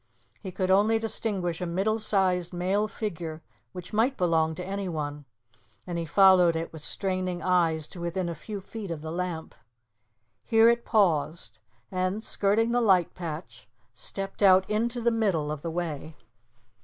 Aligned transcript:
He 0.41 0.51
could 0.51 0.71
only 0.71 0.97
distinguish 0.97 1.61
a 1.61 1.67
middle 1.67 1.99
sized 1.99 2.53
male 2.53 2.87
figure 2.87 3.43
which 3.71 3.93
might 3.93 4.17
belong 4.17 4.55
to 4.55 4.65
anyone, 4.65 5.25
and 5.85 5.99
he 5.99 6.07
followed 6.07 6.55
it 6.55 6.73
with 6.73 6.81
straining 6.81 7.43
eyes 7.43 7.87
to 7.89 8.01
within 8.01 8.27
a 8.27 8.33
few 8.33 8.61
feet 8.61 8.89
of 8.89 9.03
the 9.03 9.11
lamp. 9.11 9.53
Here 10.41 10.67
it 10.69 10.85
paused, 10.85 11.59
and, 11.91 12.23
skirting 12.23 12.71
the 12.71 12.81
light 12.81 13.13
patch, 13.13 13.69
stepped 13.93 14.41
out 14.41 14.67
into 14.67 15.01
the 15.01 15.11
middle 15.11 15.51
of 15.51 15.61
the 15.61 15.69
way. 15.69 16.17